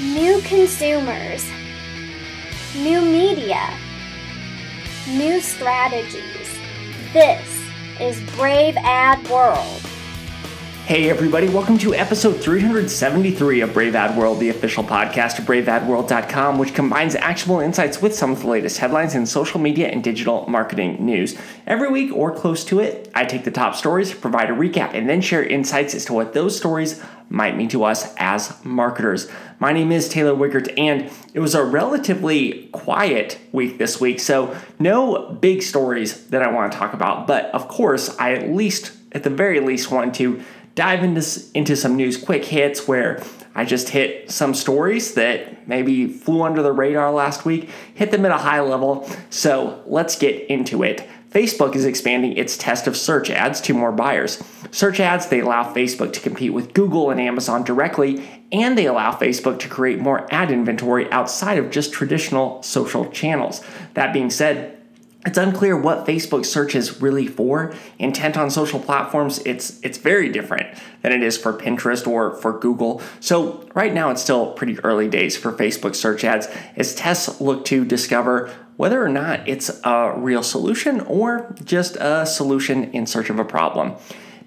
new 0.00 0.40
consumers, 0.42 1.46
new 2.74 3.02
media, 3.02 3.68
new 5.08 5.40
strategies. 5.42 6.58
This 7.12 7.62
is 8.00 8.18
Brave 8.34 8.76
Ad 8.78 9.28
World. 9.28 9.89
Hey, 10.90 11.08
everybody, 11.08 11.48
welcome 11.48 11.78
to 11.78 11.94
episode 11.94 12.40
373 12.40 13.60
of 13.60 13.72
Brave 13.72 13.94
Ad 13.94 14.18
World, 14.18 14.40
the 14.40 14.48
official 14.48 14.82
podcast 14.82 15.38
of 15.38 15.44
braveadworld.com, 15.44 16.58
which 16.58 16.74
combines 16.74 17.14
actionable 17.14 17.60
insights 17.60 18.02
with 18.02 18.12
some 18.12 18.32
of 18.32 18.40
the 18.40 18.48
latest 18.48 18.78
headlines 18.78 19.14
in 19.14 19.24
social 19.24 19.60
media 19.60 19.86
and 19.86 20.02
digital 20.02 20.44
marketing 20.48 20.96
news. 21.06 21.38
Every 21.64 21.88
week 21.88 22.12
or 22.12 22.34
close 22.34 22.64
to 22.64 22.80
it, 22.80 23.08
I 23.14 23.24
take 23.24 23.44
the 23.44 23.52
top 23.52 23.76
stories, 23.76 24.12
provide 24.12 24.50
a 24.50 24.52
recap, 24.52 24.92
and 24.92 25.08
then 25.08 25.20
share 25.20 25.44
insights 25.44 25.94
as 25.94 26.06
to 26.06 26.12
what 26.12 26.32
those 26.32 26.56
stories 26.56 27.00
might 27.28 27.56
mean 27.56 27.68
to 27.68 27.84
us 27.84 28.12
as 28.16 28.58
marketers. 28.64 29.30
My 29.60 29.72
name 29.72 29.92
is 29.92 30.08
Taylor 30.08 30.34
Wiegert, 30.34 30.76
and 30.76 31.08
it 31.34 31.38
was 31.38 31.54
a 31.54 31.62
relatively 31.62 32.68
quiet 32.72 33.38
week 33.52 33.78
this 33.78 34.00
week, 34.00 34.18
so 34.18 34.56
no 34.80 35.38
big 35.40 35.62
stories 35.62 36.26
that 36.30 36.42
I 36.42 36.50
want 36.50 36.72
to 36.72 36.78
talk 36.78 36.94
about, 36.94 37.28
but 37.28 37.44
of 37.54 37.68
course, 37.68 38.18
I 38.18 38.32
at 38.32 38.50
least, 38.50 38.90
at 39.12 39.22
the 39.22 39.30
very 39.30 39.60
least, 39.60 39.92
want 39.92 40.16
to 40.16 40.42
dive 40.80 41.04
into, 41.04 41.42
into 41.52 41.76
some 41.76 41.94
news 41.94 42.16
quick 42.16 42.42
hits 42.42 42.88
where 42.88 43.22
I 43.54 43.66
just 43.66 43.90
hit 43.90 44.30
some 44.30 44.54
stories 44.54 45.12
that 45.12 45.68
maybe 45.68 46.06
flew 46.06 46.40
under 46.40 46.62
the 46.62 46.72
radar 46.72 47.12
last 47.12 47.44
week, 47.44 47.68
hit 47.92 48.10
them 48.10 48.24
at 48.24 48.30
a 48.30 48.38
high 48.38 48.62
level. 48.62 49.06
So 49.28 49.82
let's 49.84 50.18
get 50.18 50.48
into 50.48 50.82
it. 50.82 51.06
Facebook 51.28 51.76
is 51.76 51.84
expanding 51.84 52.34
its 52.34 52.56
test 52.56 52.86
of 52.86 52.96
search 52.96 53.28
ads 53.28 53.60
to 53.60 53.74
more 53.74 53.92
buyers. 53.92 54.42
Search 54.70 55.00
ads, 55.00 55.26
they 55.26 55.40
allow 55.40 55.70
Facebook 55.70 56.14
to 56.14 56.20
compete 56.20 56.54
with 56.54 56.72
Google 56.72 57.10
and 57.10 57.20
Amazon 57.20 57.62
directly, 57.62 58.26
and 58.50 58.78
they 58.78 58.86
allow 58.86 59.12
Facebook 59.12 59.58
to 59.58 59.68
create 59.68 59.98
more 59.98 60.26
ad 60.32 60.50
inventory 60.50 61.12
outside 61.12 61.58
of 61.58 61.70
just 61.70 61.92
traditional 61.92 62.62
social 62.62 63.04
channels. 63.10 63.62
That 63.92 64.14
being 64.14 64.30
said, 64.30 64.79
it's 65.26 65.36
unclear 65.36 65.76
what 65.76 66.06
Facebook 66.06 66.46
search 66.46 66.74
is 66.74 67.02
really 67.02 67.26
for. 67.26 67.74
Intent 67.98 68.38
on 68.38 68.50
social 68.50 68.80
platforms, 68.80 69.38
it's 69.44 69.78
it's 69.82 69.98
very 69.98 70.30
different 70.30 70.74
than 71.02 71.12
it 71.12 71.22
is 71.22 71.36
for 71.36 71.52
Pinterest 71.52 72.06
or 72.06 72.34
for 72.36 72.58
Google. 72.58 73.02
So 73.20 73.68
right 73.74 73.92
now 73.92 74.10
it's 74.10 74.22
still 74.22 74.52
pretty 74.52 74.78
early 74.80 75.08
days 75.08 75.36
for 75.36 75.52
Facebook 75.52 75.94
search 75.94 76.24
ads 76.24 76.48
as 76.74 76.94
tests 76.94 77.40
look 77.40 77.66
to 77.66 77.84
discover 77.84 78.50
whether 78.76 79.04
or 79.04 79.10
not 79.10 79.46
it's 79.46 79.78
a 79.84 80.14
real 80.16 80.42
solution 80.42 81.00
or 81.02 81.54
just 81.64 81.96
a 81.96 82.24
solution 82.24 82.84
in 82.92 83.06
search 83.06 83.28
of 83.28 83.38
a 83.38 83.44
problem. 83.44 83.96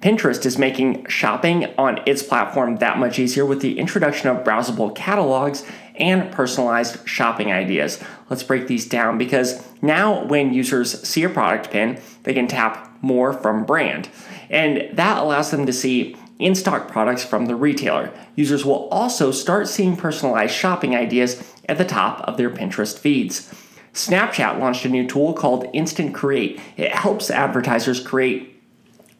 Pinterest 0.00 0.46
is 0.46 0.58
making 0.58 1.06
shopping 1.06 1.74
on 1.76 2.00
its 2.06 2.22
platform 2.22 2.76
that 2.76 2.98
much 2.98 3.18
easier 3.18 3.44
with 3.44 3.60
the 3.60 3.80
introduction 3.80 4.28
of 4.28 4.44
browsable 4.44 4.94
catalogs 4.94 5.64
and 5.96 6.30
personalized 6.30 7.06
shopping 7.08 7.52
ideas. 7.52 8.02
Let's 8.30 8.44
break 8.44 8.68
these 8.68 8.86
down 8.88 9.18
because 9.18 9.66
now 9.82 10.24
when 10.24 10.54
users 10.54 11.02
see 11.02 11.24
a 11.24 11.28
product 11.28 11.72
pin, 11.72 12.00
they 12.22 12.32
can 12.32 12.46
tap 12.46 12.96
more 13.02 13.32
from 13.32 13.64
brand. 13.64 14.08
And 14.48 14.96
that 14.96 15.18
allows 15.18 15.50
them 15.50 15.66
to 15.66 15.72
see 15.72 16.16
in 16.38 16.54
stock 16.54 16.86
products 16.86 17.24
from 17.24 17.46
the 17.46 17.56
retailer. 17.56 18.12
Users 18.36 18.64
will 18.64 18.88
also 18.90 19.32
start 19.32 19.66
seeing 19.66 19.96
personalized 19.96 20.54
shopping 20.54 20.94
ideas 20.94 21.42
at 21.68 21.76
the 21.76 21.84
top 21.84 22.20
of 22.20 22.36
their 22.36 22.50
Pinterest 22.50 22.96
feeds. 22.96 23.52
Snapchat 23.92 24.60
launched 24.60 24.84
a 24.84 24.88
new 24.88 25.08
tool 25.08 25.32
called 25.32 25.68
Instant 25.72 26.14
Create. 26.14 26.60
It 26.76 26.92
helps 26.92 27.32
advertisers 27.32 27.98
create 27.98 28.57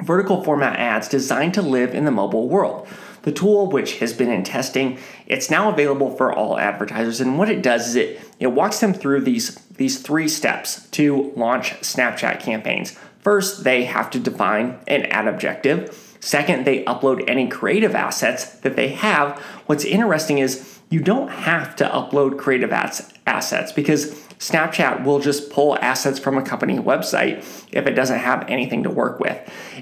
vertical 0.00 0.42
format 0.44 0.78
ads 0.78 1.08
designed 1.08 1.54
to 1.54 1.62
live 1.62 1.94
in 1.94 2.04
the 2.04 2.10
mobile 2.10 2.48
world. 2.48 2.86
The 3.22 3.32
tool, 3.32 3.66
which 3.68 3.98
has 3.98 4.12
been 4.12 4.30
in 4.30 4.44
testing, 4.44 4.98
it's 5.26 5.50
now 5.50 5.68
available 5.68 6.14
for 6.16 6.32
all 6.32 6.58
advertisers. 6.58 7.20
And 7.20 7.38
what 7.38 7.50
it 7.50 7.60
does 7.60 7.88
is 7.88 7.96
it, 7.96 8.20
it 8.38 8.46
walks 8.48 8.78
them 8.78 8.94
through 8.94 9.22
these, 9.22 9.56
these 9.76 10.00
three 10.00 10.28
steps 10.28 10.88
to 10.90 11.32
launch 11.34 11.72
Snapchat 11.80 12.40
campaigns. 12.40 12.96
First, 13.18 13.64
they 13.64 13.84
have 13.84 14.10
to 14.10 14.20
define 14.20 14.78
an 14.86 15.06
ad 15.06 15.26
objective. 15.26 16.16
Second, 16.20 16.64
they 16.64 16.84
upload 16.84 17.24
any 17.28 17.48
creative 17.48 17.96
assets 17.96 18.44
that 18.60 18.76
they 18.76 18.90
have. 18.90 19.38
What's 19.66 19.84
interesting 19.84 20.38
is 20.38 20.78
you 20.88 21.00
don't 21.00 21.28
have 21.28 21.74
to 21.76 21.84
upload 21.84 22.38
creative 22.38 22.72
assets 22.72 23.72
because 23.72 24.25
Snapchat 24.38 25.04
will 25.04 25.18
just 25.18 25.50
pull 25.50 25.78
assets 25.78 26.18
from 26.18 26.36
a 26.36 26.42
company 26.42 26.78
website 26.78 27.38
if 27.72 27.86
it 27.86 27.92
doesn't 27.92 28.18
have 28.18 28.44
anything 28.48 28.82
to 28.82 28.90
work 28.90 29.18
with. 29.18 29.38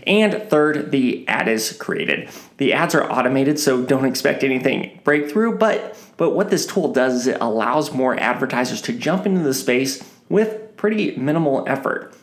And 0.07 0.43
third, 0.49 0.91
the 0.91 1.27
ad 1.27 1.49
is 1.49 1.73
created. 1.73 2.29
The 2.59 2.73
ads 2.73 2.95
are 2.95 3.11
automated, 3.11 3.59
so 3.59 3.83
don't 3.83 4.05
expect 4.05 4.45
anything 4.45 5.01
breakthrough, 5.03 5.59
but 5.59 5.99
but 6.17 6.31
what 6.31 6.51
this 6.51 6.67
tool 6.67 6.93
does 6.93 7.15
is 7.15 7.27
it 7.27 7.41
allows 7.41 7.93
more 7.93 8.19
advertisers 8.19 8.81
to 8.83 8.93
jump 8.93 9.27
into 9.27 9.41
the 9.41 9.55
space 9.55 10.09
with 10.29 10.77
pretty 10.77 11.17
minimal 11.17 11.65
effort. 11.67 12.15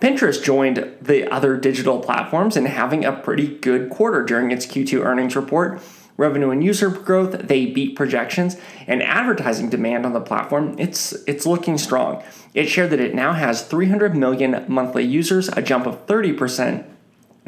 Pinterest 0.00 0.42
joined 0.42 0.96
the 1.00 1.32
other 1.32 1.56
digital 1.56 2.00
platforms 2.00 2.56
in 2.56 2.66
having 2.66 3.04
a 3.04 3.12
pretty 3.12 3.46
good 3.46 3.88
quarter 3.88 4.24
during 4.24 4.50
its 4.50 4.66
Q2 4.66 5.04
earnings 5.04 5.36
report 5.36 5.80
revenue 6.16 6.50
and 6.50 6.62
user 6.62 6.90
growth 6.90 7.32
they 7.32 7.66
beat 7.66 7.96
projections 7.96 8.56
and 8.86 9.02
advertising 9.02 9.68
demand 9.68 10.04
on 10.04 10.12
the 10.12 10.20
platform 10.20 10.74
it's 10.78 11.12
it's 11.26 11.46
looking 11.46 11.78
strong 11.78 12.22
it 12.54 12.66
shared 12.66 12.90
that 12.90 13.00
it 13.00 13.14
now 13.14 13.32
has 13.32 13.66
300 13.66 14.16
million 14.16 14.64
monthly 14.68 15.04
users 15.04 15.48
a 15.50 15.62
jump 15.62 15.86
of 15.86 16.06
30% 16.06 16.84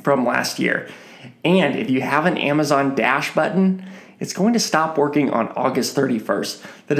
from 0.02 0.24
last 0.24 0.58
year 0.58 0.88
and 1.44 1.76
if 1.76 1.90
you 1.90 2.00
have 2.00 2.26
an 2.26 2.38
amazon 2.38 2.94
dash 2.94 3.34
button 3.34 3.86
it's 4.20 4.32
going 4.32 4.52
to 4.52 4.60
stop 4.60 4.96
working 4.96 5.30
on 5.30 5.48
August 5.48 5.96
31st. 5.96 6.86
The 6.86 6.94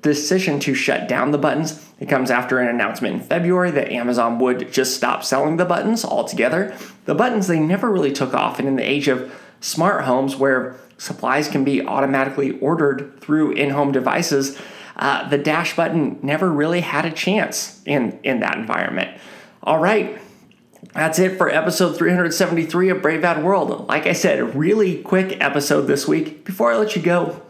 decision 0.00 0.60
to 0.60 0.72
shut 0.72 1.08
down 1.08 1.32
the 1.32 1.36
buttons 1.36 1.84
it 2.00 2.08
comes 2.08 2.30
after 2.30 2.58
an 2.58 2.68
announcement 2.68 3.14
in 3.14 3.20
February 3.20 3.70
that 3.72 3.90
Amazon 3.90 4.38
would 4.38 4.72
just 4.72 4.96
stop 4.96 5.24
selling 5.24 5.56
the 5.56 5.64
buttons 5.64 6.04
altogether. 6.04 6.76
The 7.04 7.14
buttons 7.14 7.46
they 7.46 7.60
never 7.60 7.90
really 7.90 8.12
took 8.12 8.34
off, 8.34 8.58
and 8.58 8.66
in 8.66 8.76
the 8.76 8.88
age 8.88 9.08
of 9.08 9.32
smart 9.64 10.04
homes 10.04 10.36
where 10.36 10.76
supplies 10.98 11.48
can 11.48 11.64
be 11.64 11.84
automatically 11.86 12.58
ordered 12.60 13.18
through 13.20 13.52
in-home 13.52 13.92
devices, 13.92 14.60
uh, 14.96 15.26
the 15.28 15.38
dash 15.38 15.74
button 15.74 16.18
never 16.22 16.50
really 16.50 16.82
had 16.82 17.06
a 17.06 17.10
chance 17.10 17.80
in, 17.86 18.20
in 18.22 18.40
that 18.40 18.58
environment. 18.58 19.18
All 19.62 19.78
right, 19.78 20.20
that's 20.92 21.18
it 21.18 21.38
for 21.38 21.48
episode 21.48 21.96
373 21.96 22.90
of 22.90 23.00
Brave 23.00 23.24
Ad 23.24 23.42
World. 23.42 23.88
Like 23.88 24.06
I 24.06 24.12
said, 24.12 24.54
really 24.54 25.02
quick 25.02 25.40
episode 25.40 25.82
this 25.82 26.06
week. 26.06 26.44
Before 26.44 26.70
I 26.70 26.76
let 26.76 26.94
you 26.94 27.00
go, 27.00 27.40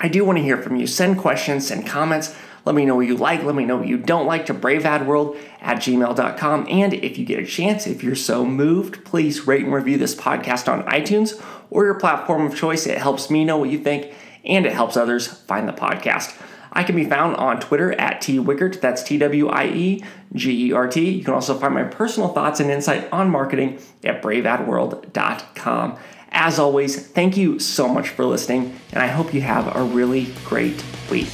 I 0.00 0.08
do 0.08 0.24
want 0.24 0.38
to 0.38 0.42
hear 0.42 0.60
from 0.60 0.74
you. 0.74 0.88
Send 0.88 1.18
questions, 1.18 1.68
send 1.68 1.86
comments. 1.86 2.34
Let 2.64 2.74
me 2.74 2.84
know 2.84 2.96
what 2.96 3.06
you 3.06 3.16
like. 3.16 3.42
Let 3.42 3.54
me 3.54 3.64
know 3.64 3.76
what 3.76 3.88
you 3.88 3.98
don't 3.98 4.26
like 4.26 4.46
to 4.46 4.54
braveadworld 4.54 5.38
at 5.60 5.78
gmail.com. 5.78 6.66
And 6.68 6.94
if 6.94 7.18
you 7.18 7.26
get 7.26 7.40
a 7.40 7.46
chance, 7.46 7.86
if 7.86 8.02
you're 8.02 8.14
so 8.14 8.44
moved, 8.44 9.04
please 9.04 9.46
rate 9.46 9.64
and 9.64 9.72
review 9.72 9.98
this 9.98 10.14
podcast 10.14 10.72
on 10.72 10.82
iTunes 10.84 11.42
or 11.70 11.84
your 11.84 11.98
platform 11.98 12.46
of 12.46 12.56
choice. 12.56 12.86
It 12.86 12.98
helps 12.98 13.30
me 13.30 13.44
know 13.44 13.58
what 13.58 13.70
you 13.70 13.78
think 13.78 14.12
and 14.44 14.66
it 14.66 14.72
helps 14.72 14.96
others 14.96 15.26
find 15.26 15.68
the 15.68 15.72
podcast. 15.72 16.40
I 16.74 16.82
can 16.82 16.96
be 16.96 17.04
found 17.04 17.36
on 17.36 17.60
Twitter 17.60 17.92
at 17.92 18.20
T 18.20 18.38
Wiegert. 18.38 18.80
That's 18.80 19.02
T 19.02 19.16
W 19.18 19.48
I 19.48 19.66
E 19.66 20.04
G 20.34 20.68
E 20.68 20.72
R 20.72 20.88
T. 20.88 21.08
You 21.08 21.24
can 21.24 21.34
also 21.34 21.56
find 21.56 21.72
my 21.72 21.84
personal 21.84 22.30
thoughts 22.30 22.60
and 22.60 22.70
insight 22.70 23.10
on 23.12 23.30
marketing 23.30 23.78
at 24.02 24.20
braveadworld.com. 24.22 25.98
As 26.32 26.58
always, 26.58 27.06
thank 27.06 27.36
you 27.36 27.60
so 27.60 27.86
much 27.86 28.08
for 28.08 28.24
listening, 28.24 28.76
and 28.90 29.00
I 29.00 29.06
hope 29.06 29.32
you 29.32 29.40
have 29.42 29.74
a 29.76 29.84
really 29.84 30.32
great 30.44 30.82
week. 31.08 31.28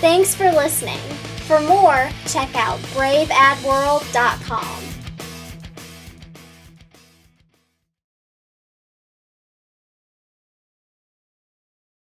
Thanks 0.00 0.34
for 0.34 0.50
listening. 0.52 1.00
For 1.46 1.60
more, 1.60 2.08
check 2.26 2.54
out 2.54 2.78
braveadworld.com. 2.94 4.95